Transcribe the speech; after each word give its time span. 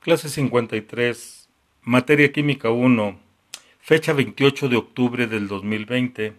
Clase 0.00 0.28
53, 0.28 1.48
Materia 1.82 2.30
Química 2.30 2.70
1, 2.70 3.18
fecha 3.80 4.12
28 4.12 4.68
de 4.68 4.76
octubre 4.76 5.26
del 5.26 5.48
2020, 5.48 6.34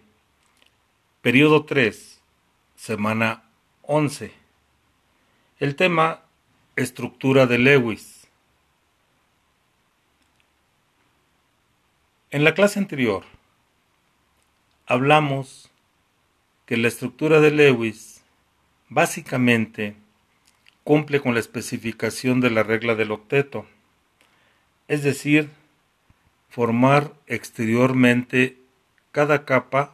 periodo 1.20 1.66
3, 1.66 2.22
semana 2.74 3.42
11. 3.82 4.32
El 5.58 5.76
tema, 5.76 6.22
estructura 6.74 7.44
de 7.46 7.58
Lewis. 7.58 8.26
En 12.30 12.44
la 12.44 12.54
clase 12.54 12.78
anterior, 12.78 13.24
hablamos 14.86 15.70
que 16.64 16.78
la 16.78 16.88
estructura 16.88 17.40
de 17.40 17.50
Lewis 17.50 18.22
básicamente 18.88 19.96
cumple 20.84 21.20
con 21.20 21.34
la 21.34 21.40
especificación 21.40 22.40
de 22.40 22.50
la 22.50 22.62
regla 22.62 22.94
del 22.94 23.12
octeto, 23.12 23.66
es 24.88 25.02
decir, 25.02 25.50
formar 26.48 27.12
exteriormente 27.26 28.58
cada 29.12 29.44
capa 29.44 29.92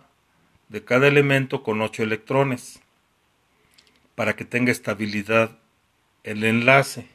de 0.69 0.85
cada 0.85 1.07
elemento 1.07 1.63
con 1.63 1.81
ocho 1.83 2.03
electrones 2.03 2.81
para 4.15 4.35
que 4.35 4.45
tenga 4.45 4.73
estabilidad 4.73 5.59
el 6.25 6.43
enlace. 6.45 7.07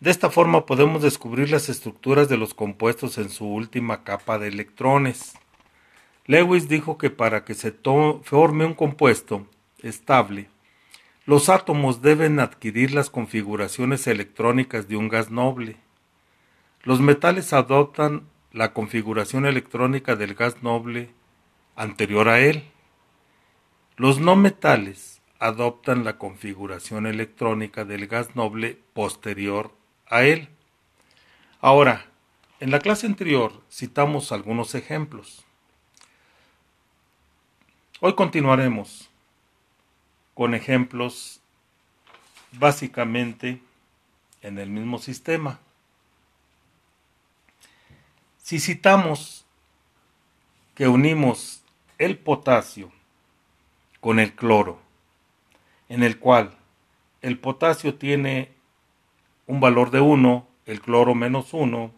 De 0.00 0.10
esta 0.10 0.30
forma 0.30 0.66
podemos 0.66 1.02
descubrir 1.02 1.50
las 1.50 1.68
estructuras 1.68 2.28
de 2.28 2.36
los 2.36 2.54
compuestos 2.54 3.18
en 3.18 3.30
su 3.30 3.46
última 3.46 4.04
capa 4.04 4.38
de 4.38 4.48
electrones. 4.48 5.34
Lewis 6.26 6.68
dijo 6.68 6.98
que 6.98 7.10
para 7.10 7.44
que 7.44 7.54
se 7.54 7.72
forme 7.72 8.64
un 8.64 8.74
compuesto 8.74 9.46
estable, 9.82 10.48
los 11.24 11.48
átomos 11.48 12.02
deben 12.02 12.40
adquirir 12.40 12.92
las 12.92 13.08
configuraciones 13.08 14.06
electrónicas 14.06 14.88
de 14.88 14.96
un 14.96 15.08
gas 15.08 15.30
noble. 15.30 15.76
Los 16.82 17.00
metales 17.00 17.52
adoptan 17.52 18.26
la 18.50 18.72
configuración 18.72 19.46
electrónica 19.46 20.16
del 20.16 20.34
gas 20.34 20.62
noble 20.62 21.10
anterior 21.76 22.28
a 22.28 22.40
él. 22.40 22.64
Los 23.96 24.18
no 24.18 24.34
metales 24.34 25.22
adoptan 25.38 26.04
la 26.04 26.18
configuración 26.18 27.06
electrónica 27.06 27.84
del 27.84 28.08
gas 28.08 28.34
noble 28.34 28.78
posterior 28.92 29.72
a 30.08 30.24
él. 30.24 30.48
Ahora, 31.60 32.06
en 32.58 32.72
la 32.72 32.80
clase 32.80 33.06
anterior 33.06 33.62
citamos 33.70 34.32
algunos 34.32 34.74
ejemplos. 34.74 35.44
Hoy 38.00 38.14
continuaremos 38.14 39.11
con 40.34 40.54
ejemplos 40.54 41.40
básicamente 42.52 43.60
en 44.42 44.58
el 44.58 44.70
mismo 44.70 44.98
sistema. 44.98 45.60
Si 48.38 48.58
citamos 48.58 49.44
que 50.74 50.88
unimos 50.88 51.62
el 51.98 52.18
potasio 52.18 52.92
con 54.00 54.18
el 54.18 54.34
cloro, 54.34 54.80
en 55.88 56.02
el 56.02 56.18
cual 56.18 56.56
el 57.20 57.38
potasio 57.38 57.94
tiene 57.94 58.50
un 59.46 59.60
valor 59.60 59.90
de 59.90 60.00
1, 60.00 60.46
el 60.66 60.80
cloro 60.80 61.14
menos 61.14 61.54
1, 61.54 61.92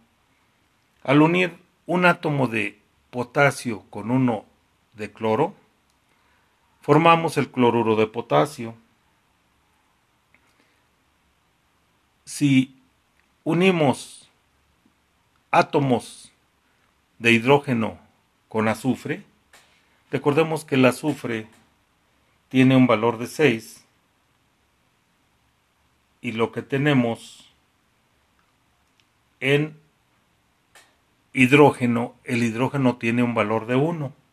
al 1.02 1.22
unir 1.22 1.58
un 1.86 2.04
átomo 2.04 2.46
de 2.46 2.78
potasio 3.10 3.84
con 3.90 4.10
uno 4.10 4.44
de 4.94 5.12
cloro, 5.12 5.54
formamos 6.84 7.38
el 7.38 7.50
cloruro 7.50 7.96
de 7.96 8.06
potasio. 8.06 8.74
Si 12.26 12.78
unimos 13.42 14.30
átomos 15.50 16.30
de 17.18 17.32
hidrógeno 17.32 17.98
con 18.50 18.68
azufre, 18.68 19.24
recordemos 20.10 20.66
que 20.66 20.74
el 20.74 20.84
azufre 20.84 21.46
tiene 22.50 22.76
un 22.76 22.86
valor 22.86 23.16
de 23.16 23.28
6 23.28 23.82
y 26.20 26.32
lo 26.32 26.52
que 26.52 26.60
tenemos 26.60 27.50
en 29.40 29.80
hidrógeno, 31.32 32.14
el 32.24 32.42
hidrógeno 32.42 32.98
tiene 32.98 33.22
un 33.22 33.32
valor 33.32 33.64
de 33.64 33.76
1. 33.76 34.23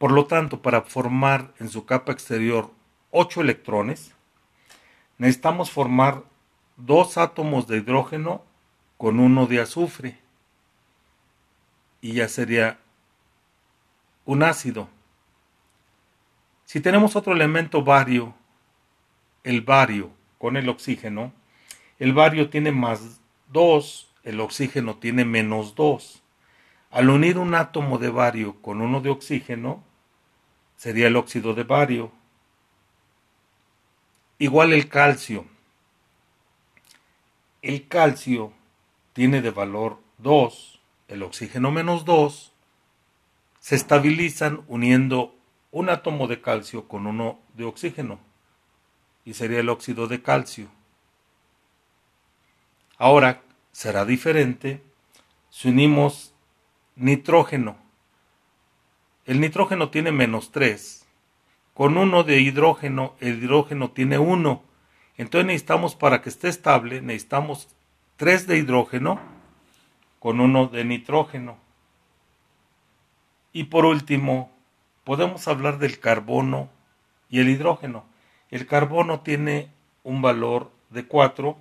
Por 0.00 0.12
lo 0.12 0.24
tanto, 0.24 0.62
para 0.62 0.80
formar 0.80 1.52
en 1.58 1.68
su 1.68 1.84
capa 1.84 2.10
exterior 2.10 2.70
8 3.10 3.42
electrones, 3.42 4.14
necesitamos 5.18 5.70
formar 5.70 6.24
dos 6.78 7.18
átomos 7.18 7.66
de 7.66 7.76
hidrógeno 7.76 8.42
con 8.96 9.20
uno 9.20 9.46
de 9.46 9.60
azufre. 9.60 10.18
Y 12.00 12.14
ya 12.14 12.28
sería 12.28 12.78
un 14.24 14.42
ácido. 14.42 14.88
Si 16.64 16.80
tenemos 16.80 17.14
otro 17.14 17.34
elemento 17.34 17.84
bario, 17.84 18.32
el 19.44 19.60
bario 19.60 20.12
con 20.38 20.56
el 20.56 20.70
oxígeno, 20.70 21.30
el 21.98 22.14
bario 22.14 22.48
tiene 22.48 22.72
más 22.72 23.20
2, 23.48 24.14
el 24.22 24.40
oxígeno 24.40 24.96
tiene 24.96 25.26
menos 25.26 25.74
2. 25.74 26.22
Al 26.90 27.10
unir 27.10 27.36
un 27.36 27.54
átomo 27.54 27.98
de 27.98 28.08
bario 28.08 28.62
con 28.62 28.80
uno 28.80 29.02
de 29.02 29.10
oxígeno, 29.10 29.89
sería 30.80 31.08
el 31.08 31.16
óxido 31.16 31.52
de 31.52 31.62
bario. 31.62 32.10
Igual 34.38 34.72
el 34.72 34.88
calcio. 34.88 35.44
El 37.60 37.86
calcio 37.86 38.54
tiene 39.12 39.42
de 39.42 39.50
valor 39.50 40.00
2, 40.16 40.80
el 41.08 41.22
oxígeno 41.22 41.70
menos 41.70 42.06
2, 42.06 42.54
se 43.58 43.74
estabilizan 43.76 44.64
uniendo 44.68 45.34
un 45.70 45.90
átomo 45.90 46.28
de 46.28 46.40
calcio 46.40 46.88
con 46.88 47.06
uno 47.06 47.38
de 47.52 47.64
oxígeno 47.64 48.18
y 49.26 49.34
sería 49.34 49.60
el 49.60 49.68
óxido 49.68 50.06
de 50.06 50.22
calcio. 50.22 50.68
Ahora 52.96 53.42
será 53.72 54.06
diferente 54.06 54.82
si 55.50 55.68
unimos 55.68 56.32
nitrógeno 56.96 57.89
el 59.26 59.40
nitrógeno 59.40 59.90
tiene 59.90 60.12
menos 60.12 60.50
3. 60.52 61.06
Con 61.74 61.96
uno 61.96 62.24
de 62.24 62.40
hidrógeno, 62.40 63.14
el 63.20 63.42
hidrógeno 63.42 63.90
tiene 63.90 64.18
1. 64.18 64.62
Entonces 65.16 65.46
necesitamos, 65.46 65.94
para 65.94 66.22
que 66.22 66.28
esté 66.28 66.48
estable, 66.48 67.00
necesitamos 67.00 67.68
3 68.16 68.46
de 68.46 68.58
hidrógeno 68.58 69.20
con 70.18 70.40
uno 70.40 70.66
de 70.66 70.84
nitrógeno. 70.84 71.58
Y 73.52 73.64
por 73.64 73.84
último, 73.84 74.50
podemos 75.04 75.48
hablar 75.48 75.78
del 75.78 75.98
carbono 75.98 76.68
y 77.28 77.40
el 77.40 77.48
hidrógeno. 77.48 78.04
El 78.50 78.66
carbono 78.66 79.20
tiene 79.20 79.70
un 80.02 80.22
valor 80.22 80.70
de 80.90 81.06
4, 81.06 81.56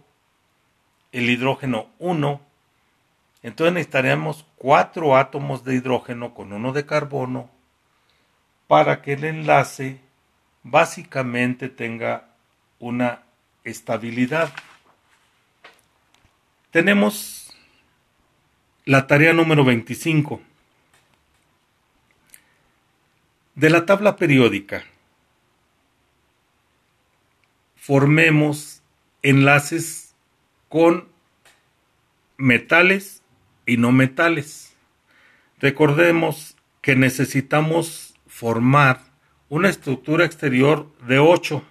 el 1.11 1.29
hidrógeno 1.29 1.87
1, 1.99 2.41
entonces 3.41 3.73
necesitaríamos 3.73 4.45
4 4.57 5.15
átomos 5.15 5.63
de 5.63 5.75
hidrógeno 5.75 6.33
con 6.33 6.51
uno 6.51 6.73
de 6.73 6.85
carbono 6.85 7.49
para 8.67 9.01
que 9.01 9.13
el 9.13 9.23
enlace 9.23 9.99
básicamente 10.63 11.69
tenga 11.69 12.29
una 12.79 13.23
estabilidad. 13.63 14.53
Tenemos 16.71 17.51
la 18.85 19.07
tarea 19.07 19.33
número 19.33 19.63
25 19.63 20.41
de 23.55 23.69
la 23.69 23.85
tabla 23.85 24.15
periódica. 24.15 24.83
Formemos 27.75 28.81
enlaces 29.21 30.13
con 30.69 31.09
metales 32.37 33.21
y 33.69 33.77
no 33.77 33.91
metales. 33.91 34.75
Recordemos 35.59 36.57
que 36.81 36.95
necesitamos 36.95 38.15
formar 38.27 39.01
una 39.47 39.69
estructura 39.69 40.25
exterior 40.25 40.91
de 41.07 41.19
8. 41.19 41.63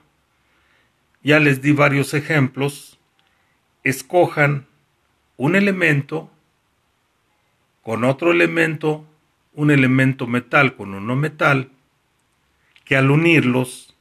Ya 1.23 1.41
les 1.41 1.61
di 1.61 1.73
varios 1.73 2.15
ejemplos. 2.15 2.99
Escojan 3.83 4.67
un 5.37 5.57
elemento 5.57 6.31
con 7.83 8.05
otro 8.05 8.31
elemento, 8.31 9.05
un 9.55 9.71
elemento 9.71 10.27
metal 10.27 10.77
con 10.77 10.95
uno 10.95 11.17
metal, 11.17 11.71
que 12.85 12.97
al 12.97 13.11
unirlos 13.11 13.97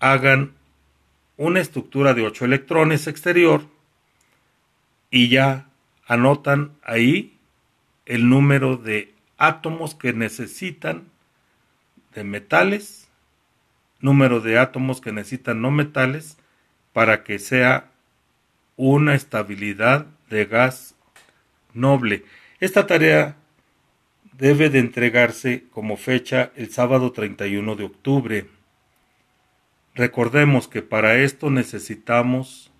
hagan 0.00 0.54
una 1.36 1.60
estructura 1.60 2.14
de 2.14 2.26
8 2.26 2.44
electrones 2.44 3.06
exterior 3.06 3.66
y 5.10 5.28
ya 5.28 5.68
anotan 6.12 6.72
ahí 6.82 7.38
el 8.04 8.28
número 8.28 8.76
de 8.76 9.14
átomos 9.38 9.94
que 9.94 10.12
necesitan 10.12 11.04
de 12.14 12.22
metales, 12.22 13.08
número 14.00 14.40
de 14.40 14.58
átomos 14.58 15.00
que 15.00 15.12
necesitan 15.12 15.62
no 15.62 15.70
metales 15.70 16.36
para 16.92 17.24
que 17.24 17.38
sea 17.38 17.90
una 18.76 19.14
estabilidad 19.14 20.06
de 20.28 20.44
gas 20.44 20.94
noble. 21.72 22.24
Esta 22.60 22.86
tarea 22.86 23.36
debe 24.32 24.68
de 24.68 24.80
entregarse 24.80 25.64
como 25.70 25.96
fecha 25.96 26.52
el 26.56 26.70
sábado 26.70 27.12
31 27.12 27.74
de 27.74 27.84
octubre. 27.84 28.46
Recordemos 29.94 30.68
que 30.68 30.82
para 30.82 31.16
esto 31.16 31.48
necesitamos 31.48 32.71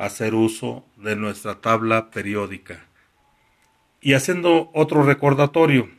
hacer 0.00 0.34
uso 0.34 0.86
de 0.96 1.14
nuestra 1.14 1.60
tabla 1.60 2.10
periódica. 2.10 2.86
Y 4.00 4.14
haciendo 4.14 4.70
otro 4.72 5.02
recordatorio, 5.02 5.90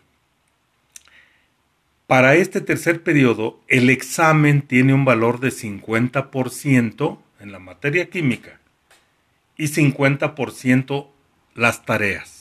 para 2.08 2.34
este 2.34 2.62
tercer 2.62 3.04
periodo 3.04 3.60
el 3.68 3.92
examen 3.92 4.64
tiene 4.64 4.96
un 4.96 5.06
valor 5.06 5.40
de 5.40 5.50
50% 5.50 7.20
en 7.40 7.52
la 7.52 7.60
materia 7.60 8.10
química 8.10 8.60
y 9.56 9.66
50% 9.66 11.08
las 11.54 11.86
tareas. 11.86 12.41